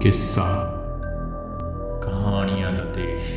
[0.00, 0.72] ਕਿੱਸਾ।
[2.02, 3.32] ਕਹਾਣੀਆਂ ਦਾ ਦੇਸ਼।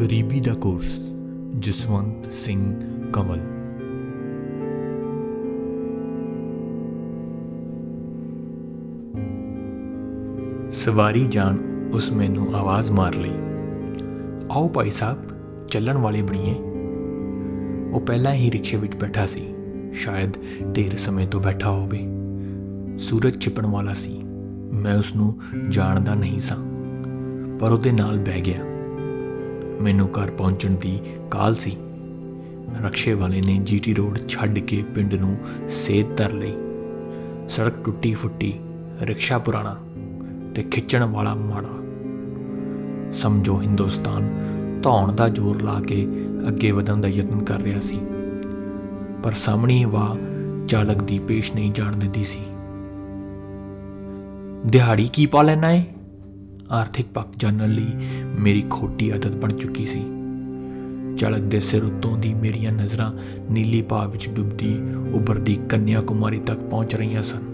[0.00, 0.98] ਗਰੀਬੀ ਦਾ ਕੋਰਸ
[1.58, 2.80] ਜਸਵੰਤ ਸਿੰਘ
[3.12, 3.40] ਕੰਵਲ।
[10.70, 11.58] ਸਵਾਰੀ ਜਾਣ
[11.94, 13.34] ਉਸ ਮੈਨੂੰ ਆਵਾਜ਼ ਮਾਰ ਲਈ।
[14.50, 15.31] ਆਓ ਭਾਈ ਸਾਹਿਬ
[15.72, 16.54] ਚੱਲਣ ਵਾਲੇ ਬਣੀਏ।
[17.92, 19.54] ਉਹ ਪਹਿਲਾਂ ਹੀ ਰਿਕਸ਼ੇ ਵਿੱਚ ਬੈਠਾ ਸੀ।
[19.92, 20.30] ਸ਼ਾਇਦ
[20.76, 22.00] ਢੇਰ ਸਮੇਂ ਤੋਂ ਬੈਠਾ ਹੋਵੇ।
[22.98, 24.22] ਸੂਰਜ ਛਿਪਣ ਵਾਲਾ ਸੀ।
[24.72, 26.56] ਮੈਂ ਉਸ ਨੂੰ ਜਾਣਦਾ ਨਹੀਂ ਸਾਂ।
[27.58, 28.58] ਪਰ ਉਹਦੇ ਨਾਲ ਬਹਿ ਗਿਆ।
[29.82, 31.76] ਮੈਨੂੰ ਘਰ ਪਹੁੰਚਣ ਦੀ ਕਾਲ ਸੀ।
[32.86, 35.36] ਰਕਸ਼ੇ ਵਾਲੇ ਨੇ ਜੀਟੀ ਰੋਡ ਛੱਡ ਕੇ ਪਿੰਡ ਨੂੰ
[35.68, 36.54] ਸੇਧ ਧਰ ਲਈ।
[37.48, 38.54] ਸੜਕ ਟੁੱਟੀ ਫੁੱਟੀ,
[39.02, 39.76] ਰਿਕਸ਼ਾ ਪੁਰਾਣਾ
[40.54, 41.82] ਤੇ ਖਿੱਚਣ ਵਾਲਾ ਮਾੜਾ।
[43.12, 44.34] ਸਮਝੋ ਹਿੰਦੁਸਤਾਨ
[44.82, 46.06] ਧੌਣ ਦਾ ਜ਼ੋਰ ਲਾ ਕੇ
[46.48, 48.00] ਅੱਗੇ ਵਧਣ ਦਾ ਯਤਨ ਕਰ ਰਿਹਾ ਸੀ।
[49.22, 50.16] ਪਰ ਸਾਹਮਣੀ ਹਵਾ
[50.68, 52.40] ਚਾਲਕ ਦੀ ਪੇਸ਼ ਨਹੀਂ ਜਾਣ ਦਿੰਦੀ ਸੀ।
[54.66, 55.84] ਦਿਹਾੜੀ ਕੀ ਪਾ ਲੈਣਾ ਏ?
[56.70, 57.88] ਆਰਥਿਕ ਪੱਖ ਜਾਣਨ ਲਈ
[58.40, 60.04] ਮੇਰੀ ਖੋਟੀ ਆਦਤ ਬਣ ਚੁੱਕੀ ਸੀ।
[61.16, 63.12] ਚਾਲਕ ਦੇ ਸਿਰ ਉੱਤੋਂ ਦੀ ਮੇਰੀਆਂ ਨਜ਼ਰਾਂ
[63.52, 64.80] ਨੀਲੀ ਭਾਵ ਵਿੱਚ ਡੁੱਬਦੀ
[65.14, 67.52] ਉੱਭਰਦੀ ਕੰਨਿਆ ਕੁਮਾਰੀ ਤੱਕ ਪਹੁੰਚ ਰਹੀਆਂ ਸਨ।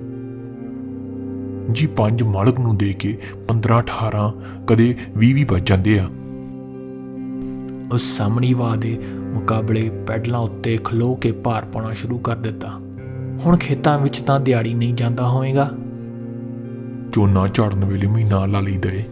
[1.73, 4.33] ਜੀ ਪੰਜ ਮਾਲਕ ਨੂੰ ਦੇ ਕੇ 15 18
[4.67, 6.11] ਕਦੇ 20 ਵੀ ਵੱਜ ਜਾਂਦੇ ਆ।
[7.93, 12.69] ਉਸ ਸਾਹਮਣੀ ਵਾਹ ਦੇ ਮੁਕਾਬਲੇ ਪੈਡਲਾਂ ਉੱਤੇ ਖਲੋ ਕੇ ਭਾਰ ਪਾਉਣਾ ਸ਼ੁਰੂ ਕਰ ਦਿੱਤਾ।
[13.47, 15.71] ਹੁਣ ਖੇਤਾਂ ਵਿੱਚ ਤਾਂ ਦਿਹਾੜੀ ਨਹੀਂ ਜਾਂਦਾ ਹੋਵੇਗਾ।
[17.13, 19.05] ਝੋਨਾ ਝਾੜਨ ਵੇਲੇ ਮਹੀਨਾ ਲਾ ਲਈਦਾ ਏ।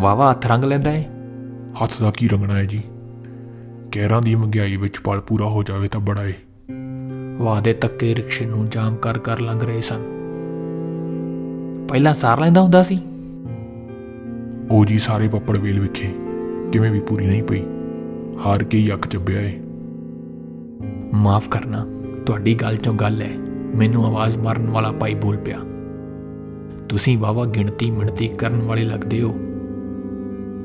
[0.00, 1.04] ਵਾਵਾ ਹੱਥ ਰੰਗ ਲੈਂਦਾ ਏ।
[1.82, 2.82] ਹੱਥ ਦਾ ਕੀ ਰੰਗਣਾ ਹੈ ਜੀ?
[3.92, 6.34] ਕਹਿਰਾਂ ਦੀ ਮਹਿੰਗਾਈ ਵਿੱਚ ਪਲ ਪੂਰਾ ਹੋ ਜਾਵੇ ਤਾਂ ਬੜਾ ਏ।
[7.38, 10.02] ਵਾਹ ਦੇ ਤੱਕੇ ਰਿਕਸ਼ੇ ਨੂੰ ਜਾਮ ਕਰ ਕਰ ਲੰਘ ਰਹੇ ਸਨ।
[11.88, 12.98] ਪਹਿਲਾਂ ਸਾਰ ਲੈਂਦਾ ਹੁੰਦਾ ਸੀ।
[14.70, 16.08] ਉਹ ਜੀ ਸਾਰੇ ਪੱਪੜ ਵੇਲ ਵਿਖੇ।
[16.72, 17.62] ਕਿਵੇਂ ਵੀ ਪੂਰੀ ਨਹੀਂ ਪਈ।
[18.46, 19.58] ਹਾਰ ਕੇ ਹੀ ਅੱਖ ਚੱਬਿਆ ਏ।
[21.14, 21.86] ਮਾਫ ਕਰਨਾ,
[22.26, 23.36] ਤੁਹਾਡੀ ਗੱਲ ਚੋਂ ਗੱਲ ਹੈ।
[23.76, 25.58] ਮੈਨੂੰ ਆਵਾਜ਼ ਮਾਰਨ ਵਾਲਾ ਭਾਈ ਬੋਲ ਪਿਆ।
[26.88, 29.36] ਤੁਸੀਂ ਵਾਵਾ ਗਿਣਤੀ ਮਿਣਤੀ ਕਰਨ ਵਾਲੇ ਲੱਗਦੇ ਹੋ।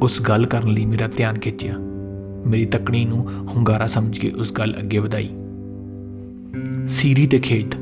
[0.01, 1.73] ਉਸ ਗੱਲ ਕਰਨ ਲਈ ਮੇਰਾ ਧਿਆਨ ਖਿੱਚਿਆ।
[2.47, 5.29] ਮੇਰੀ ਤਕਣੀ ਨੂੰ ਹੁੰਗਾਰਾ ਸਮਝ ਕੇ ਉਸ ਗੱਲ ਅੱਗੇ ਵਧਾਈ।
[6.87, 7.75] ਸੀਰੀ ਤੇ ਖੇਤ।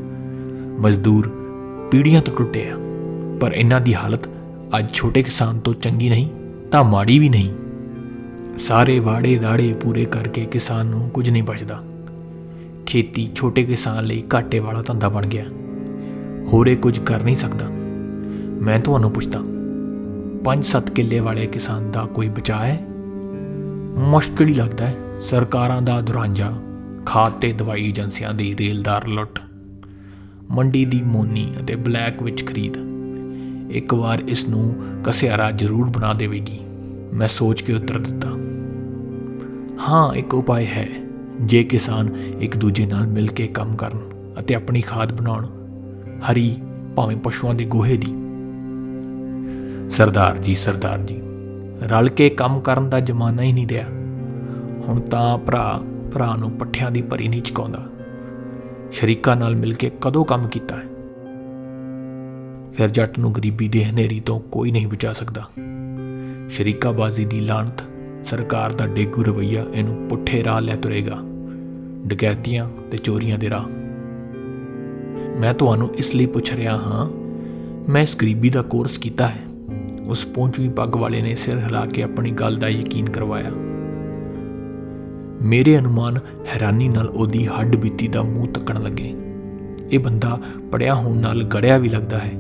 [0.80, 1.30] ਮਜ਼ਦੂਰ
[1.92, 2.78] ਪੀੜ੍ਹੀਆਂ ਤੋਂ ਟੁੱਟੇ ਆ
[3.40, 4.30] ਪਰ ਇਹਨਾਂ ਦੀ ਹਾਲਤ
[4.78, 6.30] ਅੱਜ ਛੋਟੇ ਕਿਸਾਨ ਤੋਂ ਚੰਗੀ ਨਹੀਂ,
[6.72, 7.54] ਤਾਂ ਮਾੜੀ ਵੀ ਨਹੀਂ।
[8.68, 11.84] ਸਾਰੇ ਵਾੜੇ ਦਾੜੇ ਪੂਰੇ ਕਰਕੇ ਕਿਸਾਨ ਨੂੰ ਕੁਝ ਨਹੀਂ ਬਚਦਾ।
[12.86, 15.46] ਖੇਤੀ ਛੋਟੇ ਕਿਸਾਨ ਲਈ ਘਾਟੇ ਵਾਲਾ ਧੰਦਾ ਬਣ ਗਿਆ।
[16.54, 17.66] ਹੋਰੇ ਕੁਝ ਕਰ ਨਹੀਂ ਸਕਦਾ।
[18.62, 19.40] ਮੈਂ ਤੁਹਾਨੂੰ ਪੁੱਛਦਾ
[20.44, 22.82] 5-7 ਕਿੱਲੇ ਵਾਲੇ ਕਿਸਾਨ ਦਾ ਕੋਈ ਬਚਾਅ ਹੈ?
[23.98, 26.52] ਮੁਸ਼ਕਿਲ ਹੀ ਲੱਗਦਾ ਹੈ। ਸਰਕਾਰਾਂ ਦਾ ਦੁਰਾਂਜਾ,
[27.06, 29.40] ਖਾਦ ਤੇ ਦਵਾਈ ਏਜੰਸੀਆਂ ਦੀ ਰੇਲਦਾਰ ਲੁੱਟ,
[30.52, 32.78] ਮੰਡੀ ਦੀ ਮੋਨੀ ਅਤੇ ਬਲੈਕ ਵਿੱਚ ਖਰੀਦ।
[33.72, 36.60] ਇੱਕ ਵਾਰ ਇਸ ਨੂੰ ਕਸਿਆਰਾ ਜ਼ਰੂਰ ਬਣਾ ਦੇਵੇਗੀ।
[37.14, 38.38] ਮੈਂ ਸੋਚ ਕੇ ਉੱਤਰ ਦਿੱਤਾ।
[39.88, 40.88] ਹਾਂ, ਇੱਕ ਉਪਾਅ ਹੈ।
[41.42, 42.10] ਜੇ ਕਿਸਾਨ
[42.42, 44.00] ਇੱਕ ਦੂਜੇ ਨਾਲ ਮਿਲ ਕੇ ਕੰਮ ਕਰਨ
[44.40, 45.48] ਅਤੇ ਆਪਣੀ ਖਾਦ ਬਣਾਉਣ,
[46.32, 46.58] ਹਰੀ
[46.96, 48.14] ਭਾਵੇਂ ਪਸ਼ੂਆਂ ਦੇ ਗੋਹੇ ਦੀ।
[49.90, 51.22] ਸਰਦਾਰ ਜੀ ਸਰਦਾਰ ਜੀ,
[51.84, 53.88] ਰਲ ਕੇ ਕੰਮ ਕਰਨ ਦਾ ਜ਼ਮਾਨਾ ਹੀ ਨਹੀਂ ਰਿਹਾ।
[54.88, 55.82] ਹੁਣ ਤਾਂ ਭਰਾ
[56.14, 57.88] ਭਰਾ ਨੂੰ ਪੱਠਿਆਂ ਦੀ ਭਰੀ ਨਹੀਂ ਚਕਾਉਂਦਾ।
[58.92, 60.84] ਸ਼ਰੀਕਾਂ ਨਾਲ ਮਿਲ ਕੇ ਕਦੋਂ ਕੰਮ ਕੀਤਾ ਹੈ?
[62.74, 65.50] ਫਿਰ ਜੱਟ ਨੂੰ ਗਰੀਬੀ ਦੇ ਹਨੇਰੀ ਤੋਂ ਕੋਈ ਨਹੀਂ ਬਚਾ ਸਕਦਾ।
[66.50, 67.91] ਸ਼ਰੀਕਾਬਾਜ਼ੀ ਦੀ ਲਾਂਤ
[68.24, 71.18] ਸਰਕਾਰ ਦਾ ਡੇਗੂ ਰਵਈਆ ਇਹਨੂੰ ਪੁੱਠੇ ਰਾਹ ਲੈ ਤੁਰੇਗਾ।
[72.08, 73.64] ਡਕੈਤੀਆਂ ਤੇ ਚੋਰੀਆਂ ਦੇ ਰਾਹ।
[75.40, 77.10] ਮੈਂ ਤੁਹਾਨੂੰ ਇਸ ਲਈ ਪੁੱਛ ਰਿਹਾ ਹਾਂ,
[77.92, 79.42] ਮੈਂ ਇਸ ਗਰੀਬੀ ਦਾ ਕੋਰਸ ਕੀਤਾ ਹੈ।
[80.08, 83.52] ਉਸ ਪਹੁੰਚਵੀਂ ਪੱਗ ਵਾਲੇ ਨੇ ਸਿਰ ਹਿਲਾ ਕੇ ਆਪਣੀ ਗੱਲ ਦਾ ਯਕੀਨ ਕਰਵਾਇਆ।
[85.42, 89.14] ਮੇਰੇ ਅਨੁਮਾਨ ਹੈਰਾਨੀ ਨਾਲ ਉਹਦੀ ਹੱਡ ਬੀਤੀ ਦਾ ਮੂੰਹ ਤੱਕਣ ਲੱਗੇ।
[89.92, 90.40] ਇਹ ਬੰਦਾ
[90.72, 92.32] ਪੜਿਆ ਹੋਣ ਨਾਲ ਗੜਿਆ ਵੀ ਲੱਗਦਾ ਹੈ।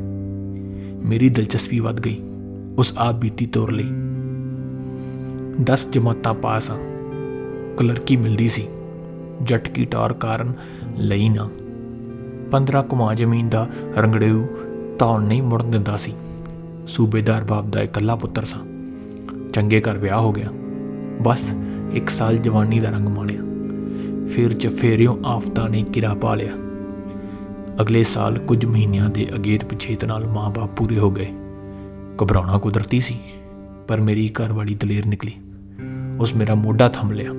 [1.06, 2.22] ਮੇਰੀ ਦਿਲਚਸਪੀ ਵੱਧ ਗਈ।
[2.78, 4.11] ਉਸ ਆਪ ਬੀਤੀ ਤੋਰ ਲਈ।
[5.63, 6.78] 10 ਜਮਾਤਾਂ ਪਾਸ ਆ।
[7.78, 8.68] ਕਲਰਕੀ ਮਿਲਦੀ ਸੀ।
[9.42, 10.54] ਜੱਟ ਕੀ ਟੌਰ ਕਾਰਨ
[10.98, 11.50] ਲਈ ਨਾ।
[12.52, 14.46] 15 ਕੁਮਾ ਜ਼ਮੀਨ ਦਾ ਰੰਗੜੇਊ
[15.00, 16.13] ਤੌਣ ਨਹੀਂ ਮੁੜਨ ਦਿੰਦਾ ਸੀ।
[16.88, 18.66] ਸੂਬੇਦਾਰ ਬਾਪ ਦਾ ਇਕੱਲਾ ਪੁੱਤਰ ਸਾਂ।
[19.54, 20.50] ਚੰਗੇ ਘਰ ਵਿਆਹ ਹੋ ਗਿਆ।
[21.22, 21.56] ਬਸ
[21.94, 23.42] ਇੱਕ ਸਾਲ ਜਵਾਨੀ ਦਾ ਰੰਗ ਮਾਣਿਆ।
[24.28, 26.52] ਫਿਰ ਚਫੇਰਿਓਂ ਆਫਤਾਂ ਨੇ ਕਿਰਾ ਪਾ ਲਿਆ।
[27.81, 31.28] ਅਗਲੇ ਸਾਲ ਕੁਝ ਮਹੀਨਿਆਂ ਦੇ ਅਗੇਤ ਪਿਛੇਤ ਨਾਲ ਮਾਂ-ਬਾਪ ਪੂਰੇ ਹੋ ਗਏ।
[32.24, 33.19] ਘਬਰਾਉਣਾ ਕੁਦਰਤੀ ਸੀ,
[33.88, 35.31] ਪਰ ਮੇਰੀ ਘਰ ਵਾਲੀ ਦਲੇਰ ਨਿਕਲੀ।
[36.21, 37.31] ਉਸ ਮੇਰਾ ਮੋਢਾ ਥੰਮ ਲਿਆ।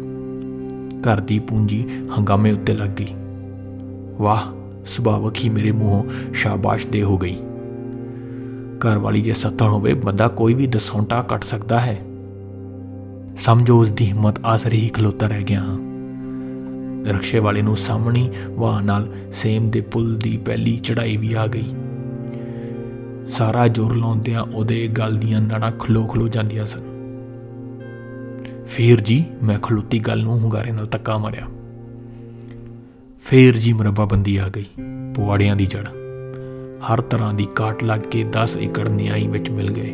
[1.01, 1.89] ਘਰ ਦੀ ਪੂੰਜੀ
[2.19, 3.07] ਹੰਗਾਮੇ ਉੱਤੇ ਲੱਗ ਗਈ।
[4.19, 4.43] ਵਾਹ,
[4.85, 7.37] ਸੁਭਾਵਕ ਹੀ ਮੇਰੇ ਮੂੰਹੋਂ ਸ਼ਾਬਾਸ਼ ਦੇ ਹੋ ਗਈ।
[8.79, 12.01] ਘਰ ਵਾਲੀ ਜੇ ਸੱਤਣ ਹੋਵੇ, ਬੰਦਾ ਕੋਈ ਵੀ ਦਸੌਂਟਾ ਕੱਟ ਸਕਦਾ ਹੈ।
[13.37, 15.79] ਸਮਝੋ ਉਸ ਦੀ ਹਿੰਮਤ ਆਸਰੇ ਹੀ ਖਲੋਤਾ ਰਹਿ ਗਿਆ ਹਾਂ।
[17.05, 21.75] ਰਕਸ਼ੇ ਵਾਲੇ ਨੂੰ ਸਾਹਮਣੀ ਵਾਹ ਨਾਲ ਸੇਮ ਦੇ ਪੁਲ ਦੀ ਪਹਿਲੀ ਚੜਾਈ ਵੀ ਆ ਗਈ।
[23.29, 26.92] ਸਾਰਾ ਜ਼ੋਰ ਲਾਉਂਦਿਆਂ ਉਹਦੇ ਗਲ ਦੀਆਂ ਨਾੜਾਂ ਖਲੋ ਖਲੋ ਜਾਂਦੀਆਂ ਸਨ।
[28.67, 31.47] ਫੇਰ ਜੀ ਮੈਂ ਖਲੋਤੀ ਗੱਲ ਨੂੰ ਹੁੰਗਾਰੇ ਨਾਲ ਤੱਕਾ ਮਾਰਿਆ।
[33.21, 33.73] ਫੇਰ ਜੀ
[34.05, 34.65] ਬੰਦੀ ਆ ਗਈ
[35.15, 35.89] ਪੁਆੜਿਆਂ ਦੀ ਜੜ
[36.93, 39.93] ਹਰ ਤਰ੍ਹਾਂ ਦੀ ਕਾਟ ਲੱਗ ਕੇ 10 ਏਕੜ ਨਿਆਈ ਵਿੱਚ ਮਿਲ ਗਏ।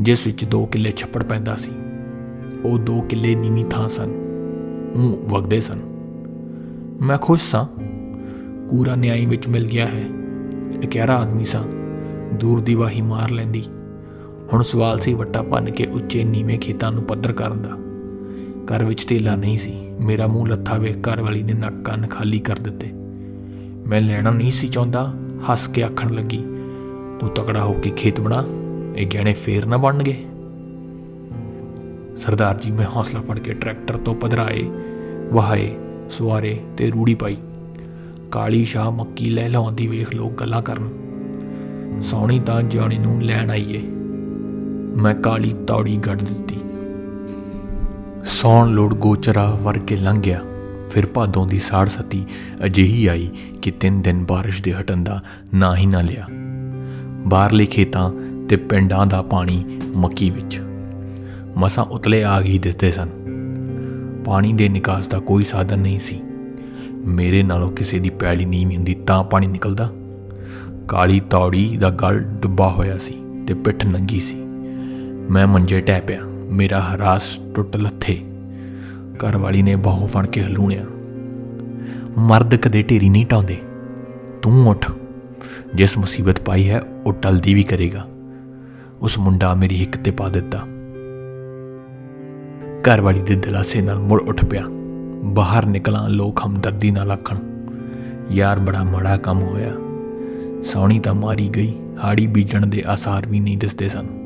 [0.00, 1.70] ਜਿਸ ਵਿੱਚ 2 ਕਿੱਲੇ ਛੱਪੜ ਪੈਂਦਾ ਸੀ।
[2.64, 4.10] ਉਹ 2 ਕਿੱਲੇ ਨੀਵੀਂ ਥਾਂ ਸਨ
[4.96, 5.80] ਉਹ ਵਗਦੇ ਸਨ।
[7.02, 7.64] ਮੈਂ ਖੁਸ਼ ਸਾਂ
[8.68, 10.04] ਪੂਰਾ ਨਿਆਈ ਵਿੱਚ ਮਿਲ ਗਿਆ ਹੈ।
[10.82, 11.64] ਇਕਿਆਰਾ ਆਦਮੀ ਸਾਂ,
[12.36, 13.64] ਦੂਰ ਦੀ ਵਾਹੀ ਮਾਰ ਲੈਂਦੀ।
[14.52, 17.70] ਹੁਣ ਸਵਾਲ ਸੀ ਵੱਟਾ ਭੰਨ ਕੇ ਉੱਚੇ ਨੀਵੇਂ ਖੇਤਾਂ ਨੂੰ ਪੱਧਰ ਕਰਨ ਦਾ।
[18.64, 22.38] ਘਰ ਵਿੱਚ ਢੇਲਾ ਨਹੀਂ ਸੀ। ਮੇਰਾ ਮੂੰਹ ਲੱਥਾ ਵੇਖ ਘਰ ਵਾਲੀ ਨੇ ਨੱਕ ਕੰਨ ਖਾਲੀ
[22.38, 22.86] ਕਰ ਦਿੱਤੇ।
[23.86, 25.14] ਮੈਂ ਲੈਣਾ ਨਹੀਂ ਸੀ ਚਾਹੁੰਦਾ।
[25.50, 26.36] ਹੱਸ ਕੇ ਆਖਣ ਲੱਗੀ,
[27.20, 28.44] ਤੂੰ ਤਕੜਾ ਹੋ ਕੇ ਖੇਤ ਬਣਾ।
[28.96, 30.24] ਇਹ ਗਹਿਣੇ ਫੇਰ ਨਾ ਬਣਨਗੇ।
[32.16, 34.70] ਸਰਦਾਰ ਜੀ, ਮੈਂ ਹੌਸਲਾ ਫੜ ਕੇ ਟਰੈਕਟਰ ਤੋਂ ਪਧਰਾਏ,
[35.32, 35.76] ਵਹਾਏ,
[36.10, 37.36] ਸਵਾਰੇ ਤੇ ਰੂੜੀ ਪਾਈ।
[38.30, 40.88] ਕਾਲੀ ਸ਼ਾਹ ਮੱਕੀ ਲੈ ਲਾਉਂਦੀ ਵੇਖ ਲੋਕ ਗੱਲਾਂ ਕਰਨ।
[42.02, 43.82] ਸੌਣੀ ਤਾਂ ਜਾਣੀ ਨੂੰ ਲੈਣ ਆਈਏ।
[44.96, 46.60] ਮੈਂ ਕਾਲੀ ਤੌੜੀ ਗੱਡ ਦਿੱਤੀ।
[48.24, 50.40] ਸੌਣ ਲੋੜ ਗੋਚਰਾ ਵਰ ਕੇ ਲੰਘ ਗਿਆ
[50.90, 52.26] ਫਿਰ ਭਾਦੋਂ ਦੀ ਸਾੜ ਸਤੀ
[52.64, 53.28] ਅਜਿਹੀ ਆਈ
[53.62, 55.22] ਕਿ ਤਿੰਨ ਦਿਨ ਬਾਰਿਸ਼ ਦੇ ਹਟਣ ਦਾ
[55.54, 56.26] ਨਾ ਹੀ ਨਾ ਲਿਆ।
[57.26, 58.12] ਬਾਹਰਲੇ ਖੇਤਾਂ
[58.48, 60.60] ਤੇ ਪਿੰਡਾਂ ਦਾ ਪਾਣੀ ਮੱਕੀ ਵਿੱਚ।
[61.56, 63.08] ਮਸਾਂ ਉਤਲੇ ਆ ਗਈ ਦਿਸਦੇ ਸਨ।
[64.24, 66.20] ਪਾਣੀ ਦੇ ਨਿਕਾਸ ਦਾ ਕੋਈ ਸਾਧਨ ਨਹੀਂ ਸੀ।
[66.92, 69.92] ਮੇਰੇ ਨਾਲੋਂ ਕਿਸੇ ਦੀ ਪੈਲੀ ਨਹੀਂ ਹੁੰਦੀ ਤਾਂ ਪਾਣੀ ਨਿਕਲਦਾ।
[70.88, 74.39] ਕਾਲੀ ਤੌੜੀ ਦਾ ਗਲ ਡੁੱਬਾ ਹੋਇਆ ਸੀ ਤੇ ਪਿੱਠ ਨੰਗੀ ਸੀ।
[75.30, 78.24] ਮੈਂ ਮੰਜੇ ਟੈ ਪਿਆ। ਮੇਰਾ ਹਰਾਸ ਟੁੱਟ ਲੱਥੇ।
[79.16, 80.84] ਘਰ ਵਾਲੀ ਨੇ ਬਾਹੋਂ ਫੜ ਕੇ ਹਲੂਣਿਆ
[82.18, 83.56] ਮਰਦ ਕਦੇ ਢੇਰੀ ਨਹੀਂ ਟਾਉਂਦੇ।
[84.42, 84.92] ਤੂੰ ਉੱਠ।
[85.74, 88.08] ਜਿਸ ਮੁਸੀਬਤ ਪਾਈ ਹੈ, ਉਹ ਟਲਦੀ ਵੀ ਕਰੇਗਾ।
[89.00, 90.58] ਉਸ ਮੁੰਡਾ ਮੇਰੀ ਹਿੱਕ ਤੇ ਪਾ ਦਿੱਤਾ।
[92.80, 94.64] ਘਰ ਵਾਲੀ ਦੇ ਦਿਲਾਸੇ ਨਾਲ ਮੁੜ ਉੱਠ ਪਿਆ।
[95.24, 97.36] ਬਾਹਰ ਨਿਕਲਾਂ ਲੋਕ ਹਮਦਰਦੀ ਨਾਲ ਆਖਣ,
[98.30, 99.72] ਯਾਰ, ਬੜਾ ਮਾੜਾ ਕੰਮ ਹੋਇਆ।
[100.64, 101.74] ਸੌਣੀ ਤਾਂ ਮਾਰੀ ਗਈ।
[102.04, 104.19] ਹਾੜੀ ਬੀਜਣ ਦੇ ਆਸਾਰ ਵੀ ਨਹੀਂ ਦਿਸਦੇ ਸਨ।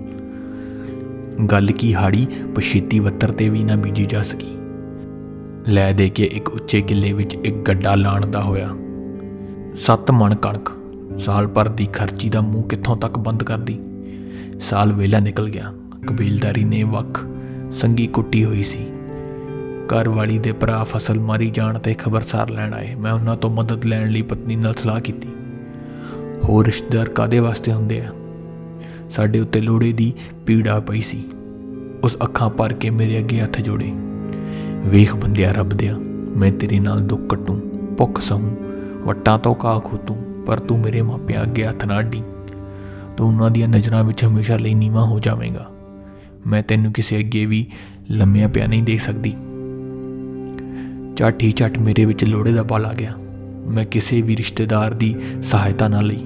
[1.51, 4.57] ਗੱਲ ਕੀ ਹਾੜੀ, ਪਛੇਤੀ ਵੱਤਰ ਤੇ ਵੀ ਨਾ ਬੀਜੀ ਜਾ ਸਕੀ।
[5.69, 8.69] ਲੈ ਦੇ ਕੇ ਇੱਕ ਉੱਚੇ ਕਿੱਲੇ ਵਿੱਚ ਇੱਕ ਗੱਡਾ ਲਾਣ ਦਾ ਹੋਇਆ।
[9.77, 10.71] ਸੱਤ ਮਣ ਕਣਕ,
[11.19, 13.79] ਸਾਲ ਭਰ ਦੀ ਖਰਚੀ ਦਾ ਮੂੰਹ ਕਿੱਥੋਂ ਤੱਕ ਬੰਦ ਕਰਦੀ?
[14.61, 15.73] ਸਾਲ ਵੇਲਾ ਨਿਕਲ ਗਿਆ,
[16.07, 17.27] ਕਬੀਲਦਾਰੀ ਨੇ ਵੱਖ
[17.73, 18.87] ਸੰਗੀ ਕੁੱਟੀ ਹੋਈ ਸੀ।
[19.87, 23.85] ਘਰ ਵਾਲੀ ਦੇ ਭਰਾ ਫਸਲ ਮਾਰੀ ਜਾਣ ਤੇ ਖਬਰਸਾਰ ਲੈਣ ਆਏ। ਮੈਂ ਉਹਨਾਂ ਤੋਂ ਮਦਦ
[23.85, 25.29] ਲੈਣ ਲਈ ਪਤਨੀ ਨਾਲ ਸਲਾਹ ਕੀਤੀ।
[26.45, 28.09] ਹੋਰ ਰਿਸ਼ਤੇਦਾਰ ਕਾਦੇ ਵਾਸਤੇ ਹੁੰਦੇ ਆ?
[29.15, 30.13] ਸਾਡੇ ਉੱਤੇ ਲੋੜੇ ਦੀ
[30.47, 31.25] ਪੀੜਾ ਪਈ ਸੀ।
[32.05, 33.93] ਉਸ ਅੱਖਾਂ ਭਰ ਕੇ ਮੇਰੇ ਅੱਗੇ ਹੱਥ ਜੋੜੇ।
[34.87, 35.99] ਵੇਖ ਬੰਦਿਆ, ਰੱਬ ਦਿਆ,
[36.37, 37.61] ਮੈਂ ਤੇਰੇ ਨਾਲ ਦੁੱਖ ਕਟੂੰ,
[37.99, 38.57] ਭੁੱਖ ਸਹੂੰ,
[39.07, 42.23] ਵਟਾਂ ਤੋਂ ਕਾ ਖੋਤੂੰ, ਪਰ ਤੂੰ ਮੇਰੇ ਮਾਪਿਆਂ ਅੱਗੇ ਹੱਥ ਨਾ ਢੀ
[43.17, 45.71] ਤੂੰ ਉਹਨਾਂ ਦੀਆਂ ਨਜ਼ਰਾਂ ਵਿੱਚ ਹਮੇਸ਼ਾ ਲਈ ਨੀਵਾ ਹੋ ਜਾਵੇਂਗਾ।
[46.47, 47.67] ਮੈਂ ਤੈਨੂੰ ਕਿਸੇ ਅੱਗੇ ਵੀ
[48.11, 49.31] ਲੰਮਿਆਂ ਪਿਆ ਨਹੀਂ ਦੇਖ ਸਕਦੀ।
[51.17, 53.15] ਚਾਠੀ ਝਟ ਮੇਰੇ ਵਿੱਚ ਲੋੜੇ ਦਾ ਬਲ ਆ ਗਿਆ।
[53.67, 56.25] ਮੈਂ ਕਿਸੇ ਵੀ ਰਿਸ਼ਤੇਦਾਰ ਦੀ ਸਹਾਇਤਾ ਨਾ ਲਈ।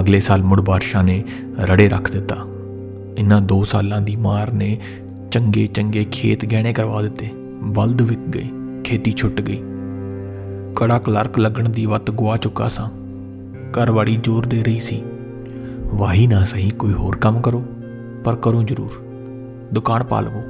[0.00, 1.22] ਅਗਲੇ ਸਾਲ ਮੁੜ ਬਾਰਸ਼ਾਂ ਨੇ
[1.60, 2.36] ਰੜੇ ਰੱਖ ਦਿੱਤਾ।
[3.18, 4.78] ਇਨ੍ਹਾਂ 2 ਸਾਲਾਂ ਦੀ ਮਾਰ ਨੇ
[5.30, 7.30] ਚੰਗੇ ਚੰਗੇ ਖੇਤ ਗਹਿਣੇ ਕਰਵਾ ਦਿੱਤੇ।
[7.76, 8.48] ਬਲਦ ਵਿਕ ਗਏ,
[8.84, 9.60] ਖੇਤੀ ਛੁੱਟ ਗਈ।
[10.76, 12.88] ਕੜਾ ਕਲਰਕ ਲੱਗਣ ਦੀ ਵੱਤ ਗਵਾ ਚੁੱਕਾ ਸਾਂ।
[13.72, 15.02] ਘਰਵਾੜੀ ਜ਼ੋਰ ਦੇ ਰਹੀ ਸੀ,
[15.94, 17.64] ਵਾਹੀ ਨਾ ਸਹੀ, ਕੋਈ ਹੋਰ ਕੰਮ ਕਰੋ,
[18.24, 19.02] ਪਰ ਕਰੋ ਜ਼ਰੂਰ।
[19.72, 20.42] ਦੁਕਾਨ ਪਾ ਲਵੋ,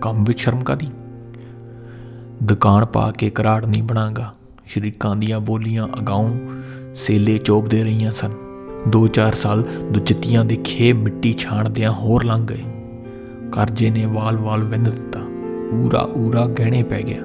[0.00, 0.88] ਕੰਮ ਵਿੱਚ ਸ਼ਰਮ ਕਾਦੀ
[2.42, 4.32] ਦੁਕਾਨ ਪਾ ਕੇ ਕਰਾੜ ਨਹੀਂ ਬਣਾਗਾ।
[4.66, 6.34] ਸ਼ਰੀਕਾਂ ਦੀਆਂ ਬੋਲੀਆਂ ਅਗਾਉਂ
[6.94, 8.32] ਸੇਲੇ ਚੋਬਦੇ ਰਹੀਆਂ ਸਨ।
[8.88, 12.62] 2-4 ਸਾਲ ਦੁਚਤੀਆਂ ਦੇ ਖੇ ਮਿੱਟੀ ਛਾਣਦਿਆਂ ਹੋਰ ਲੰਘ ਗਏ।
[13.52, 15.20] ਕਰਜ਼ੇ ਨੇ ਵਾਲ-ਵਾਲ ਵਿੰਨ ਦਿੱਤਾ।
[15.74, 17.22] ਊਰਾ ਊਰਾ ਗਹਿਣੇ ਪੈ ਗਿਆ।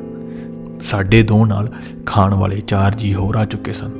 [0.81, 1.67] ਸਾਡੇ ਦੋ ਨਾਲ
[2.05, 3.91] ਖਾਣ ਵਾਲੇ ਚਾਰ ਜੀ ਹੋਰ ਆ ਚੁੱਕੇ ਸਨ।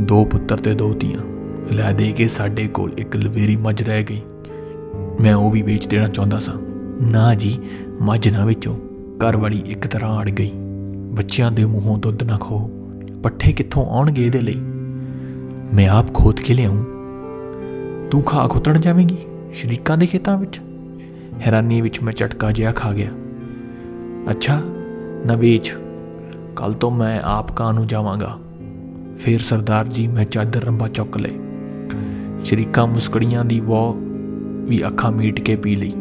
[0.00, 1.20] ਦੋ ਪੁੱਤਰ ਤੇ ਦੋ ਧੀਆਂ।
[1.74, 4.20] ਲੈ ਦੇ ਕੇ ਸਾਡੇ ਕੋਲ ਇੱਕ ਲਵੇਰੀ ਮੱਝ ਰਹਿ ਗਈ।
[5.20, 6.54] ਮੈਂ ਉਹ ਵੀ ਵੇਚ ਦੇਣਾ ਚਾਹੁੰਦਾ ਸਾਂ।
[7.10, 7.58] ਨਾ ਜੀ,
[8.02, 8.78] ਮੱਝ ਨਾ ਵੇਚੋ।
[9.18, 10.50] ਘਰ ਵਾਲੀ ਇੱਕ ਤਰ੍ਹਾਂ ਅੜ ਗਈ।
[10.96, 12.70] ਬੱਚਿਆਂ ਦੇ ਮੂੰਹੋਂ ਦੁੱਧ ਨਾ ਖੋ
[13.22, 14.60] ਪੱਠੇ ਕਿੱਥੋਂ ਆਉਣਗੇ ਇਹਦੇ ਲਈ?
[15.74, 16.76] ਮੈਂ ਆਪ ਖੋਦ ਕੇ ਲਿਆਉਂ
[18.10, 19.16] ਤੂੰ ਖਾ ਖੁੱਤਣ ਜਾਵੇਂਗੀ
[19.52, 20.60] ਸ਼ਰੀਕਾਂ ਦੇ ਖੇਤਾਂ ਵਿੱਚ
[21.40, 23.10] ਹੈਰਾਨੀ ਵਿੱਚ ਮੈਂ ਝਟਕਾ ਜਿਹਾ ਖਾ ਗਿਆ
[24.30, 24.60] ਅੱਛਾ
[25.26, 25.72] ਨਾ ਵੇਚ
[26.56, 28.38] ਕੱਲ ਤੋਂ ਮੈਂ ਆਪ ਕਾਂ ਨੂੰ ਜਾਵਾਂਗਾ
[29.16, 31.38] ਫਿਰ ਸਰਦਾਰ ਜੀ ਮੈਂ ਚਾਦਰ ਰੰਬਾ ਚੁੱਕ ਲਏ
[32.44, 33.92] ਸ਼ਰੀਕਾਂ ਮੁਸਕੜੀਆਂ ਦੀ ਵੋ
[34.68, 35.92] ਵੀ ਅੱਖਾਂ ਮੀਟ ਕੇ ਪੀ ਲਈ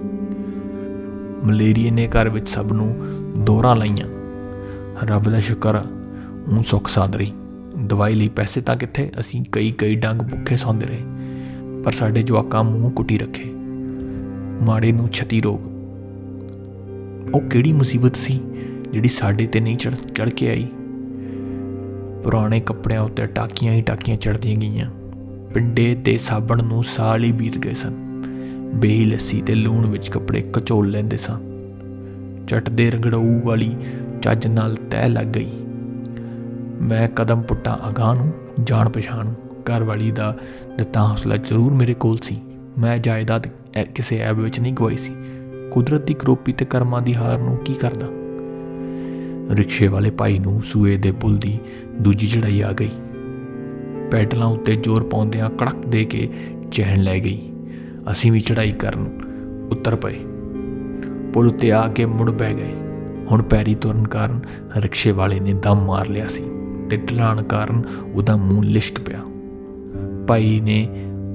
[1.43, 2.95] ਮਲੇਰੀਏ ਨੇ ਘਰ ਵਿੱਚ ਸਭ ਨੂੰ
[3.45, 4.07] ਦੋਹਰਾ ਲਾਈਆਂ
[5.07, 7.33] ਰੱਬ ਦਾ ਸ਼ੁਕਰ ਉਹ ਸੁੱਖ ਸਾਧ ਰਹੀ
[7.77, 9.11] ਦਵਾਈ ਲਈ ਪੈਸੇ ਤਾਂ ਕਿੱਥੇ?
[9.19, 11.01] ਅਸੀਂ ਕਈ ਕਈ ਡੰਗ ਭੁੱਖੇ ਸੌਂਦੇ ਰਹੇ,
[11.83, 13.43] ਪਰ ਸਾਡੇ ਜਵਾਕਾਂ ਮੂੰਹ ਕੁੱਟੀ ਰੱਖੇ।
[14.61, 15.65] ਮਾੜੇ ਨੂੰ ਛਤੀ ਰੋਗ।
[17.35, 18.39] ਉਹ ਕਿਹੜੀ ਮੁਸੀਬਤ ਸੀ
[18.91, 20.67] ਜਿਹੜੀ ਸਾਡੇ ਤੇ ਨਹੀਂ ਚੜ ਚੜ ਕੇ ਆਈ?
[22.23, 24.91] ਪੁਰਾਣੇ ਕੱਪੜਿਆਂ ਉੱਤੇ ਟਾਕੀਆਂ ਹੀ ਟਾਕੀਆਂ ਚੜਦੀਆਂ ਗਈਆਂ।
[25.53, 28.23] ਪਿੰਡੇ ਤੇ ਸਾਬਣ ਨੂੰ ਸਾਲ ਹੀ ਬੀਤ ਗਏ ਸਨ।
[28.75, 31.39] ਬੇਹੀ ਲੱਸੀ ਤੇ ਲੂਣ ਵਿੱਚ ਕੱਪੜੇ ਕਚੋਲ ਲੈਂਦੇ ਸਾਂ।
[32.47, 33.75] ਚਟ ਦੇ ਰਗੜਾਊ ਵਾਲੀ
[34.21, 35.49] ਚੱਜ ਨਾਲ ਤੈ ਲੱਗ ਗਈ।
[36.81, 40.37] ਮੈਂ ਕਦਮ ਪੁੱਟਾ ਅਗਾਹ ਨੂੰ, ਜਾਣ ਪਛਾਣ ਘਰ ਵਾਲੀ ਦਾ
[40.77, 42.41] ਦਿੱਤਾ ਹੌਸਲਾ ਜ਼ਰੂਰ ਮੇਰੇ ਕੋਲ ਸੀ।
[42.77, 43.47] ਮੈਂ ਜਾਇਦਾਦ
[43.95, 45.13] ਕਿਸੇ ਐਬ ਵਿੱਚ ਨਹੀਂ ਗਵਾਈ ਸੀ।
[45.71, 48.07] ਕੁਦਰਤ ਦੀ ਕਰੋਪੀ ਤੇ ਕਰਮਾਂ ਦੀ ਹਾਰ ਨੂੰ ਕੀ ਕਰਦਾ?
[49.55, 51.59] ਰਿਕਸ਼ੇ ਵਾਲੇ ਭਾਈ ਨੂੰ ਸੂਏ ਦੇ ਪੁਲ ਦੀ
[52.01, 52.89] ਦੂਜੀ ਚੜਾਈ ਆ ਗਈ।
[54.11, 56.29] ਪੈਡਲਾਂ ਉੱਤੇ ਜ਼ੋਰ ਪਾਉਂਦਿਆਂ ਕੜਕ ਦੇ ਕੇ
[56.71, 57.51] ਚੈਨ ਲੈ ਗਈ।
[58.11, 59.07] ਅਸੀਂ ਵੀ ਚੜਾਈ ਕਰਨ
[59.71, 60.19] ਉੱਤਰ ਪਏ।
[61.33, 62.73] ਪੁਲ ਉੱਤੇ ਆ ਕੇ ਮੁੜ ਬਹਿ ਗਏ।
[63.31, 64.39] ਹੁਣ ਪੈਰੀ ਤੁਰਨ ਕਾਰਨ
[64.77, 66.43] ਰਿਕਸ਼ੇ ਵਾਲੇ ਨੇ ਦਮ ਮਾਰ ਲਿਆ ਸੀ।
[66.89, 69.19] ਤੇ ਢਲਾਣ ਕਾਰਨ ਉਹਦਾ ਮੂੰਹ ਲਿਸ਼ਕ ਪਿਆ।
[70.27, 70.89] ਭਾਈ ਨੇ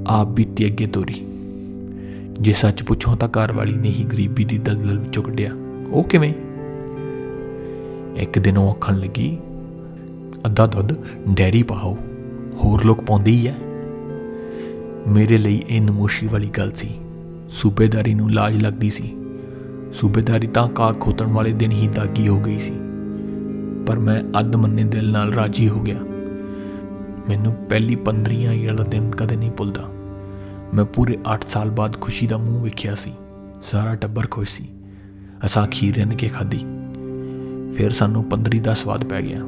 [0.07, 1.27] ਆਪ ਬੀਤੀ ਅੱਗੇ ਤੋਰੀ।
[2.41, 5.51] ਜੇ ਸੱਚ ਪੁੱਛੋ ਤਾਂ ਘਰ ਵਾਲੀ ਨੇ ਹੀ ਗਰੀਬੀ ਦੀ ਦਲਦਲ ਵਿੱਚੋਂ ਕੱਢਿਆ।
[5.91, 6.35] ਉਹ ਕਿਵੇਂ?
[8.17, 9.39] ਇੱਕ ਦਿਨ ਉਹ ਆਖਣ ਲੱਗੀ,
[10.47, 10.93] ਅੱਧਾ ਦੁੱਧ
[11.35, 11.97] ਡੈਰੀ ਪਾਓ,
[12.65, 13.53] ਹੋਰ ਲੋਕ ਪਾਉਂਦੇ ਹੀ ਐ
[15.09, 16.89] ਮੇਰੇ ਲਈ ਇਹ ਨਮੋਸ਼ੀ ਵਾਲੀ ਗੱਲ ਸੀ।
[17.49, 19.17] ਸੂਬੇਦਾਰੀ ਨੂੰ ਲਾਜ ਲੱਗਦੀ ਸੀ।
[19.93, 22.73] ਸੂਬੇਦਾਰੀ ਤਾਂ ਕਾ ਖੋਤਣ ਵਾਲੇ ਦਿਨ ਹੀ ਦਾਗੀ ਹੋ ਗਈ ਸੀ।
[23.87, 25.99] ਪਰ ਮੈਂ ਅੱਧ ਮੰਨੇ ਦਿਲ ਨਾਲ ਰਾਜੀ ਹੋ ਗਿਆ।
[27.29, 29.83] ਮੈਨੂੰ ਪਹਿਲੀ 15 ਵਾਲਾ ਦਿਨ ਕਦੇ ਨਹੀਂ ਭੁੱਲਦਾ।
[30.75, 33.13] ਮੈਂ ਪੂਰੇ 8 ਸਾਲ ਬਾਅਦ ਖੁਸ਼ੀ ਦਾ ਮੂੰਹ ਵੇਖਿਆ ਸੀ।
[33.63, 34.69] ਸਾਰਾ ਟੱਬਰ ਖੁਸ਼ ਸੀ।
[35.45, 36.59] ਅਸਾਂ ਖੀਰ ਰਣ ਕੇ ਖਾਧੀ।
[37.73, 39.41] ਫਿਰ ਸਾਨੂੰ 15 ਦਾ ਸਵਾਦ ਪੈ ਗਿਆ।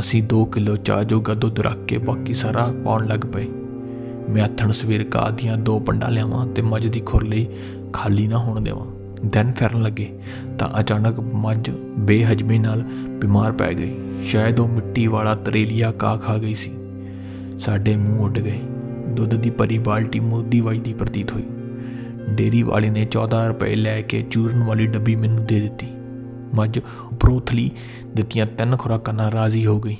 [0.00, 3.48] ਅਸੀਂ 2 ਕਿਲੋ ਚਾਹ ਜੋ ਗੱਦੋ ਰੱਖ ਕੇ ਬਾਕੀ ਸਾਰਾ ਪਾਉਣ ਲੱਗ ਪਏ।
[4.30, 7.46] ਮੈਂ ਅਥਣ ਸਵੇਰ ਕਾ ਦੀਆਂ ਦੋ ਪੰਡਾ ਲਿਆਵਾਂ ਤੇ ਮੱਝ ਦੀ ਖੁਰ ਲਈ
[7.92, 10.18] ਖਾਲੀ ਨਾ ਹੋਣ ਦੇਵਾਂ। ਦਿਨ ਫਿਰਨ ਲੱਗੇ
[10.58, 16.38] ਤਾਂ ਅਚਾਨਕ ਮੱਝ ਬੇਹਜਮੀ ਨਾਲ ਬਿਮਾਰ ਪੈ ਗਈ। ਸ਼ਾਇਦ ਉਹ ਮਿੱਟੀ ਵਾਲਾ ਤਰੇਲੀਆ ਕਾ ਖਾ
[16.38, 16.72] ਗਈ ਸੀ।
[17.58, 18.60] ਸਾਡੇ ਮੂੰਹ ਉੱਡ ਗਏ।
[19.08, 21.42] ਦੁੱਧ ਦੀ ਭਰੀ ਬਾਲਟੀ ਮੋਦੀ ਵਜਦੀ ਪ੍ਰਤੀਤ ਹੋਈ।
[22.28, 25.86] ਡੇਰੀ ਵਾਲੇ ਨੇ 14 ਰੁਪਏ ਲੈ ਕੇ ਚੂਰਨ ਵਾਲੀ ਡੱਬੀ ਮੈਨੂੰ ਦੇ ਦਿੱਤੀ।
[26.54, 26.78] ਮੱਝ
[27.12, 27.70] ਉਪਰੋਥਲੀ
[28.14, 29.96] ਦਿੱਤੀਆਂ ਤਿੰਨ ਖੁਰਾਕਾਂ ਨਾਲ ਰਾਜ਼ੀ ਹੋ ਗਈ।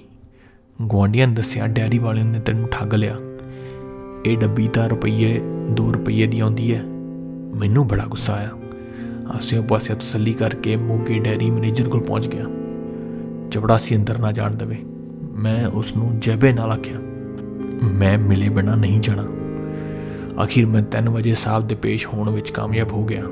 [0.92, 3.16] ਗਵਾਂਡੀਆਂ ਨੇ ਦੱਸਿਆ, ਡੈਰੀ ਵਾਲੇ ਨੇ ਤੈਨੂੰ ਠੱਗ ਲਿਆ।
[4.26, 6.82] ਇਹ ਡੱਬੀ ਤਾਂ ਰੁਪਈਏ 2 ਰੁਪਈਏ ਦੀ ਆਉਂਦੀ ਹੈ।
[7.54, 8.50] ਮੈਨੂੰ ਬੜਾ ਗੁੱਸਾ ਆਇਆ।
[9.28, 12.44] ਆਸੇ ਪਾਸੇ ਤਸੱਲੀ ਕਰਕੇ ਮੋਗੇ ਡੈਰੀ ਮੈਨੇਜਰ ਕੋਲ ਪਹੁੰਚ ਗਿਆ।
[13.50, 14.76] ਚਪੜਾਸੀ ਅੰਦਰ ਨਾ ਜਾਣ ਦੇਵੇ।
[15.34, 16.98] ਮੈਂ ਉਸ ਨੂੰ ਜਬੇ ਨਾਲ ਆਖਿਆ,
[17.92, 19.26] ਮੈਂ ਮਿਲੇ ਬਿਨਾ ਨਹੀਂ ਜਾਣਾ।
[20.42, 23.22] ਆਖਿਰ ਮੈਂ 3 ਵਜੇ ਸਾਹਿਬ ਦੇ ਪੇਸ਼ ਹੋਣ ਵਿੱਚ ਕਾਮਯਾਬ ਹੋ ਗਿਆ।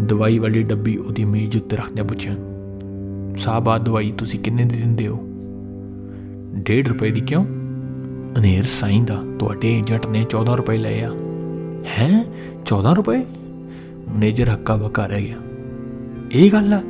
[0.00, 2.34] ਦਵਾਈ ਵਾਲੀ ਡੱਬੀ ਉਹਦੀ ਮੇਜ਼ ਉੱਤੇ ਰੱਖਦਿਆਂ ਪੁੱਛਿਆ,
[3.36, 5.18] ਸਾਹਿਬ ਆ ਦਵਾਈ ਤੁਸੀਂ ਕਿੰਨੇ ਦੀ ਦਿੰਦੇ ਹੋ?
[6.54, 7.44] 1.5 ਰੁਪਏ ਦੀ ਕਿਉਂ?
[8.38, 11.12] ਅਨੇਰ ਸਾਈਂ ਦਾ, ਤੁਹਾਡੇ ਏਜੰਟ ਨੇ 14 ਰੁਪਏ ਲਏ ਆ।
[11.98, 12.24] ਹੈ?
[12.64, 13.22] 14 ਰੁਪਏ?
[14.12, 15.36] ਮੈਨੇਜਰ ਹੱਕਾ ਬੱਕਾ ਰਹਿ ਗਿਆ।
[16.32, 16.80] ਇਹ ਗੱਲ ਆ,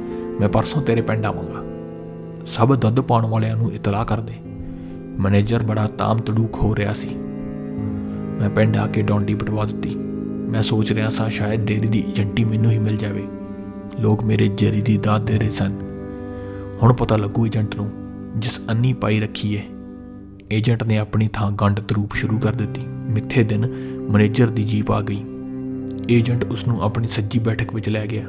[0.40, 1.64] ਮੈਂ ਪਰਸੋਂ ਤੇਰੇ ਪਿੰਡ ਆਵਾਂਗਾ।
[2.46, 4.32] ਸਭ ਦੁੱਧ ਪਾਉਣ ਵਾਲਿਆਂ ਨੂੰ ਇਤਲਾਹ ਕਰ ਦੇ।
[5.20, 7.14] ਮੈਨੇਜਰ ਬੜਾ ਤਾਮ ਤੜੂਕ ਹੋ ਰਿਹਾ ਸੀ।
[8.40, 9.94] ਮੈਂ ਪਿੰਡ ਆ ਕੇ ਡੌਂਡੀ ਪਟਵਾ ਦਿੱਤੀ।
[10.50, 13.24] ਮੈਂ ਸੋਚ ਰਿਹਾ ਸਾਂ ਸ਼ਾਇਦ ਡੇਰੀ ਦੀ ਏਜੰਟੀ ਮੈਨੂੰ ਹੀ ਮਿਲ ਜਾਵੇ।
[14.00, 15.72] ਲੋਕ ਮੇਰੇ ਜਰੀ ਦੀ ਦਾਤ ਦੇ ਰਹੇ ਸਨ।
[16.82, 17.90] ਹੁਣ ਪਤਾ ਲੱਗੂ ਏਜੰਟ ਨੂੰ,
[18.36, 19.62] ਜਿਸ ਅੰਨੀ ਪਾਈ ਰੱਖੀ ਏ।
[20.52, 23.66] ਏਜੰਟ ਨੇ ਆਪਣੀ ਥਾਂ ਗੰਡ ਤਰੂਪ ਸ਼ੁਰੂ ਕਰ ਦਿੱਤੀ। ਮਿੱਥੇ ਦਿਨ
[24.10, 25.24] ਮੈਨੇਜਰ ਦੀ ਜੀਪ ਆ ਗਈ।
[26.10, 28.24] ਏਜੰਟ ਉਸ ਨੂੰ ਆਪਣੀ ਸੱਜੀ ਬੈਠਕ ਵਿੱਚ ਲੈ ਗਿਆ।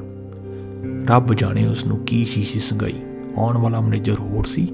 [1.10, 2.94] ਰੱਬ ਜਾਣੇ ਉਸ ਨੂੰ ਕੀ ਸ਼ੀਸ਼ੀ ਸੰਗਾਈ
[3.38, 4.66] ਆਉਣ ਵਾਲਾ ਮੈਨੇਜਰ ਹੋਰ ਸੀ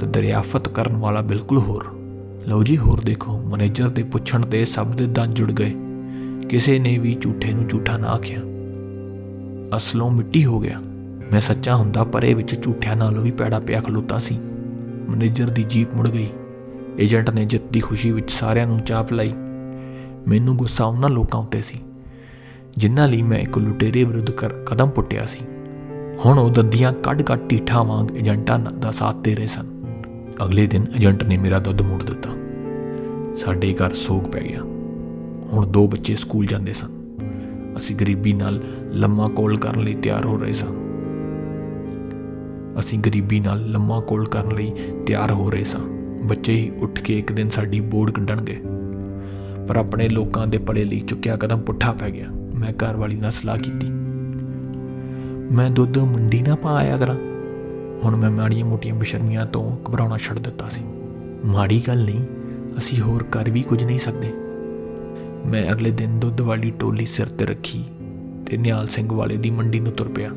[0.00, 1.86] ਤੇ ਦਰਿਆਫਤ ਕਰਨ ਵਾਲਾ ਬਿਲਕੁਲ ਹੋਰ।
[2.48, 5.74] ਲਓ ਜੀ, ਹੋਰ ਦੇਖੋ, ਮੈਨੇਜਰ ਦੇ ਪੁੱਛਣ ਤੇ ਸਭ ਦੇ ਦੰਦ ਜੁੜ ਗਏ।
[6.48, 8.38] ਕਿਸੇ ਨੇ ਵੀ ਝੂਠੇ ਨੂੰ ਝੂਠਾ ਨਾ ਆਖਿਆ।
[9.76, 10.78] ਅਸਲੋਂ ਮਿੱਟੀ ਹੋ ਗਿਆ।
[11.32, 14.38] ਮੈਂ ਸੱਚਾ ਹੁੰਦਾ ਪਰੇ ਵਿੱਚ ਝੂਠਿਆਂ ਨਾਲੋਂ ਵੀ ਪੈੜਾ ਪਿਆ ਖਲੋਤਾ ਸੀ।
[15.08, 16.26] ਮੈਨੇਜਰ ਦੀ ਜੀਪ ਮੁੜ ਗਈ।
[16.98, 19.32] ਏਜੰਟ ਨੇ ਜਿੱਤ ਦੀ ਖੁਸ਼ੀ ਵਿੱਚ ਸਾਰਿਆਂ ਨੂੰ ਚਾਹ ਪਿਲਾਈ
[20.28, 21.80] ਮੈਨੂੰ ਗੁੱਸਾ ਉਹਨਾਂ ਲੋਕਾਂ ਉੱਤੇ ਸੀ।
[22.76, 24.30] ਜਿਨ੍ਹਾਂ ਲਈ ਮੈਂ ਇੱਕ ਲੁਟੇਰੇ ਵਿਰੁੱਧ
[24.66, 25.44] ਕਦਮ ਪੁੱਟਿਆ ਸੀ।
[26.26, 29.84] ਹੁਣ ਉਹ ਦੰਦੀਆਂ ਕੱਢ-ਕੱਢ ਢੀਠਾ ਵਾਂਗ ਏਜੰਟਾਂ ਦਾ ਸਾਥ ਦੇ ਰਹੇ ਸਨ।
[30.44, 32.30] ਅਗਲੇ ਦਿਨ ਏਜੰਟ ਨੇ ਮੇਰਾ ਦੁੱਧ ਮੋੜ ਦਿੱਤਾ।
[33.36, 34.62] ਸਾਡੇ ਘਰ ਸੋਗ ਪੈ ਗਿਆ।
[35.52, 37.16] ਹੁਣ ਦੋ ਬੱਚੇ ਸਕੂਲ ਜਾਂਦੇ ਸਨ।
[37.76, 40.68] ਅਸੀਂ ਗਰੀਬੀ ਨਾਲ ਲੰਮਾ ਕੋਲ ਕਰਨ ਲਈ ਤਿਆਰ ਹੋ ਰਹੇ ਸਾਂ।
[42.78, 44.72] ਅਸੀਂ ਗਰੀਬੀ ਨਾਲ ਲੰਮਾ ਕੋਲ ਕਰਨ ਲਈ
[45.06, 45.80] ਤਿਆਰ ਹੋ ਰਹੇ ਸਾਂ।
[46.26, 48.62] ਬੱਚੇ ਹੀ ਉੱਠ ਕੇ ਇੱਕ ਦਿਨ ਸਾਡੀ ਬੋਰਡ ਕੱਢਣਗੇ।
[49.68, 52.26] ਪਰ ਆਪਣੇ ਲੋਕਾਂ ਦੇ ਪੜੇ ਲਈ ਚੁੱਕਿਆ ਕਦਮ ਪੁੱਠਾ ਪੈ ਗਿਆ।
[52.62, 53.86] ਮੈਂ ਘਰ ਵਾਲੀ ਨਾਲ ਸਲਾਹ ਕੀਤੀ।
[55.54, 57.14] ਮੈਂ ਦੁੱਧ ਮੰਡੀ ਨਾ ਪਾਇਆ ਕਰਾਂ।
[58.04, 60.84] ਹੁਣ ਮੈਂ ਮਾੜੀਆਂ ਮੋਟੀਆਂ ਬਸ਼ਰਮੀਆਂ ਤੋਂ ਘਬਰਾਉਣਾ ਛੱਡ ਦਿੱਤਾ ਸੀ।
[61.44, 62.20] ਮਾੜੀ ਗੱਲ ਨਹੀਂ,
[62.78, 64.32] ਅਸੀਂ ਹੋਰ ਕਰ ਵੀ ਕੁਝ ਨਹੀਂ ਸਕਦੇ।
[65.46, 67.84] ਮੈਂ ਅਗਲੇ ਦਿਨ ਦੁੱਧ ਵਾਲੀ ਟੋਲੀ ਸਿਰ ਤੇ ਰੱਖੀ
[68.46, 70.30] ਤੇ ਨਿਹਾਲ ਸਿੰਘ ਵਾਲੇ ਦੀ ਮੰਡੀ ਨੂੰ ਤੁਰ ਪਿਆ।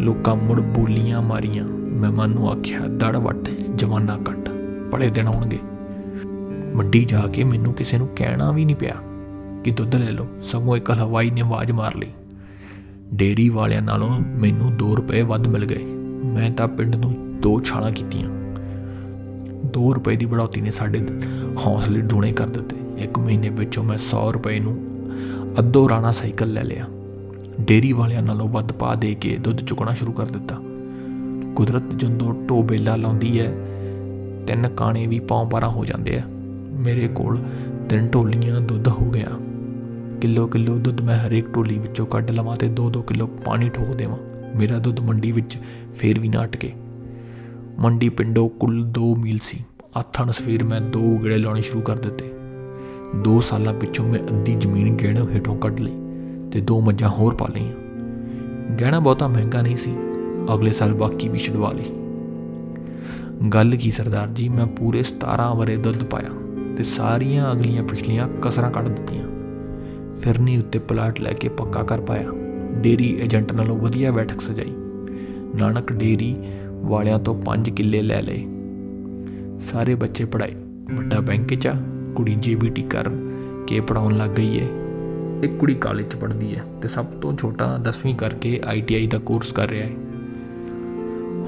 [0.00, 4.48] ਲੋਕਾਂ ਮੁੜ ਬੋਲੀਆਂ ਮਾਰੀਆਂ। ਮੈਂ ਮਨ ਨੂੰ ਆਖਿਆ, ਦੜ ਵੱਟ, ਜਵਾਨਾ ਕੱਟ
[4.92, 5.58] ਬੜੇ ਦਿਨ ਆਉਣਗੇ।
[6.74, 8.94] ਮੰਡੀ ਜਾ ਕੇ ਮੈਨੂੰ ਕਿਸੇ ਨੂੰ ਕਹਿਣਾ ਵੀ ਨਹੀਂ ਪਿਆ।
[9.64, 12.08] ਕਿ ਦੁੱਧ ਲੈ ਲਓ। ਸਗੋਂ ਇੱਕ ਹਲਵਾਈ ਨੇ ਆਵਾਜ਼ ਮਾਰ ਲਈ।
[13.14, 15.84] ਡੇਰੀ ਵਾਲਿਆਂ ਨਾਲੋਂ ਮੈਨੂੰ 2 ਰੁਪਏ ਵੱਧ ਮਿਲ ਗਏ।
[16.24, 18.28] ਮੈਂ ਤਾਂ ਪਿੰਡ ਨੂੰ ਦੋ ਛਾਲਾਂ ਕੀਤੀਆਂ।
[19.66, 21.06] 2 ਰੁਪਏ ਦੀ ਬੜਾਉਤੀ ਨੇ ਸਾਡੇ
[21.66, 24.78] ਹੌਸਲੇ ਡੂਣੇ ਕਰ ਦਿੱਤੇ। ਇੱਕ ਮਹੀਨੇ ਵਿੱਚੋਂ ਮੈਂ 100 ਰੁਪਏ ਨੂੰ
[25.58, 26.86] ਅੱਧੋ ਰਾਣਾ ਸਾਈਕਲ ਲੈ ਲਿਆ।
[27.60, 30.58] ਡੇਰੀ ਵਾਲਿਆਂ ਨਾਲੋਂ ਵੱਧ ਪਾ ਦੇ ਕੇ ਦੁੱਧ ਚੁਕਣਾ ਸ਼ੁਰੂ ਕਰ ਦਿੱਤਾ।
[31.56, 33.52] ਕੁਦਰਤ ਜਦੋਂ ਟੋਬੇਲਾ ਲਾਉਂਦੀ ਹੈ,
[34.46, 36.22] ਤਿੰਨ ਕਾਣੇ ਵੀ ਪੌਂ ਪਾਰਾਂ ਹੋ ਜਾਂਦੇ ਆ।
[36.72, 37.38] ਮੇਰੇ ਕੋਲ
[37.88, 39.28] ਤਿੰਨ ਢੋਲੀਆਂ ਦੁੱਧ ਹੋ ਗਿਆ।
[40.20, 44.16] ਕਿਲੋ ਕਿਲੋ ਦੁੱਧ ਮੈਂ ਹਰੇਕ ਢੋਲੀ ਵਿੱਚੋਂ ਕੱਢ ਲਵਾਂ ਤੇ 2-2 ਕਿਲੋ ਪਾਣੀ ਠੋਕ ਦੇਵਾਂ।
[44.58, 45.58] ਮੇਰਾ ਦੁੱਧ ਮੰਡੀ ਵਿੱਚ
[45.94, 46.72] ਫੇਰ ਵੀ ਨਾ ਅਟਕੇ।
[47.78, 49.64] ਮੰਡੀ ਪਿੰਡੋਂ ਕੁੱਲ 2 ਮੀਲ ਸੀ।
[49.96, 52.32] ਆਥਣ ਸਵੇਰ ਮੈਂ ਦੋ ਗੇੜੇ ਲਾਉਣੇ ਸ਼ੁਰੂ ਕਰ ਦਿੱਤੇ।
[53.24, 55.92] 2 ਸਾਲਾਂ ਪਿੱਛੋਂ ਮੈਂ ਅੱਧੀ ਜ਼ਮੀਨ ਗਹਿਣੇ ਹੇਠੋਂ ਕੱਢ ਲਈ
[56.52, 57.72] ਤੇ ਦੋ ਮੱਝਾਂ ਹੋਰ ਪਾ ਲਈਆਂ।
[58.76, 59.94] ਗਹਿਣਾ ਬਹੁਤਾ ਮਹਿੰਗਾ ਨਹੀਂ ਸੀ।
[60.54, 61.90] ਅਗਲੇ ਸਾਲ ਬਾਕੀ ਵੀ ਛਡਵਾ ਲਈ।
[63.48, 66.30] ਗੱਲ ਕੀ ਸਰਦਾਰ ਜੀ, ਮੈਂ ਪੂਰੇ 17 ਵਰੇ ਦੁੱਧ ਪਾਇਆ
[66.76, 69.33] ਤੇ ਸਾਰੀਆਂ ਅਗਲੀਆਂ ਪਿਛਲੀਆਂ ਕਸਰਾਂ ਕੱਢ ਦਿੱਤੀਆਂ।
[70.22, 72.24] ਫਿਰਨੀ ਉੱਤੇ ਪਲਾਟ ਲੈ ਕੇ ਪੱਕਾ ਕਰ ਪਾਇਆ।
[72.74, 74.72] ਡੇਰੀ ਏਜੰਟ ਨਾਲੋਂ ਵਧੀਆ ਬੈਠਕ ਸਜਾਈ।
[75.60, 76.36] ਨਾਨਕ ਡੇਰੀ
[76.82, 78.44] ਵਾਲਿਆਂ ਤੋਂ 5 ਕਿੱਲੇ ਲੈ ਲਏ।
[79.60, 80.54] ਸਾਰੇ ਬੱਚੇ ਪੜਾਏ
[80.94, 81.74] ਵੱਡਾ ਬੈਂਕ 'ਚ ਆ,
[82.14, 83.10] ਕੁੜੀ ਜੀਬੀਟੀ ਕਰ
[83.66, 84.66] ਕੇ ਪੜਾਉਣ ਲੱਗ ਗਈ ਏ।
[85.42, 89.52] ਇੱਕ ਕੁੜੀ ਕਾਲਜ 'ਚ ਪੜ੍ਹਦੀ ਹੈ ਤੇ ਸਭ ਤੋਂ ਛੋਟਾ 10ਵੀਂ ਕਰਕੇ ਆਈਟੀਆਈ ਦਾ ਕੋਰਸ
[89.52, 89.92] ਕਰ ਰਿਹਾ ਹੈ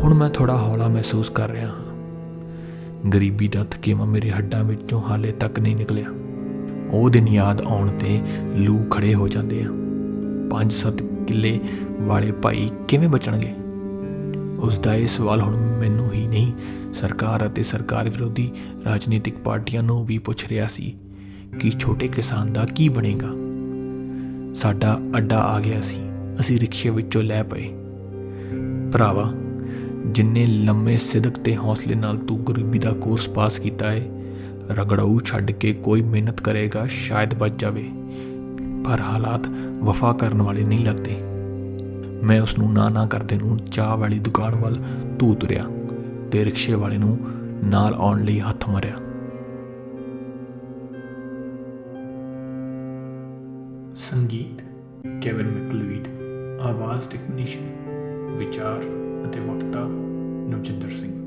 [0.01, 5.33] ਹੁਣ ਮੈਂ ਥੋੜਾ ਹੌਲਾ ਮਹਿਸੂਸ ਕਰ ਰਿਹਾ ਹਾਂ। ਗਰੀਬੀ ਦਾ ਥਕੇਵਾ ਮੇਰੇ ਹੱਡਾਂ ਵਿੱਚੋਂ ਹਾਲੇ
[5.33, 6.07] ਤੱਕ ਨਹੀਂ ਨਿਕਲਿਆ।
[6.91, 8.21] ਉਹ ਦਿਨ ਯਾਦ ਆਉਣ ਤੇ
[8.57, 9.67] ਲੂ ਖੜੇ ਹੋ ਜਾਂਦੇ ਆ।
[10.51, 11.61] ਪੰਜ ਸੱਤ ਕਿੱਲੇ
[12.01, 13.55] ਵਾਲੇ ਭਾਈ ਕਿਵੇਂ ਬਚਣਗੇ?
[14.59, 16.53] ਉਸ ਦਾ ਇਹ ਸਵਾਲ ਹੁਣ ਮੈਨੂੰ ਹੀ ਨਹੀਂ,
[16.95, 18.53] ਸਰਕਾਰ ਅਤੇ ਸਰਕਾਰ ਵਿਰੋਧੀ
[18.85, 20.97] ਰਾਜਨੀਤਿਕ ਪਾਰਟੀਆਂ ਨੂੰ ਵੀ ਪੁੱਛ ਰਿਹਾ ਸੀ
[21.61, 23.29] ਕਿ ਛੋਟੇ ਕਿਸਾਨ ਦਾ ਕੀ ਬਣੇਗਾ।
[24.55, 25.99] ਸਾਡਾ ਅੱਡਾ ਆ ਗਿਆ ਸੀ,
[26.41, 27.69] ਅਸੀਂ ਰਿਕਸ਼ੇ ਵਿੱਚੋਂ ਲੈ ਪਏ।
[28.93, 29.33] ਭਰਾਵਾ,
[30.07, 34.16] ਜਿੰਨੇ ਲੰਮੇ ਸਿਦਕ ਤੇ ਹੌਸਲੇ ਨਾਲ ਤੂੰ ਗਰੀਬੀ ਦਾ ਕੋਰਸ ਪਾਸ ਕੀਤਾ ਹੈ
[34.71, 37.91] ਰਗੜਾਊ ਛੱਡ ਕੇ ਕੋਈ ਮਿਹਨਤ ਕਰੇਗਾ, ਸ਼ਾਇਦ ਬਚ ਜਾਵੇ।
[38.85, 39.49] ਪਰ ਹਾਲਾਤ
[39.83, 41.17] ਵਫਾ ਕਰਨ ਵਾਲੇ ਨਹੀਂ ਲੱਗਦੇ।
[42.25, 44.75] ਮੈਂ ਉਸ ਨੂੰ ਨਾ ਨਾ ਕਰਦੇ ਨੂੰ ਚਾਹ ਵਾਲੀ ਦੁਕਾਨ ਵੱਲ
[45.19, 45.65] ਤੂ ਤੁਰਿਆ
[46.31, 47.19] ਤੇ ਰਿਕਸ਼ੇ ਵਾਲੇ ਨੂੰ
[47.65, 48.95] ਨਾਲ ਆਉਣ ਲਈ ਹੱਥ ਮਾਰਿਆ।
[53.97, 54.65] ਸੰਗੀਤ,
[55.23, 56.09] ਕੇਵਨ ਮੈਕਲੂਇਡ
[56.61, 58.83] ਆਵਾਜ਼ ਟੈਕਨੀਸ਼ੀਅਨ, ਵਿਚਾਰ
[59.29, 59.81] ਅਤੇ ਵਕਤਾ
[60.51, 61.26] ਨਵਜਿੰਦਰ ਸਿੰਘ।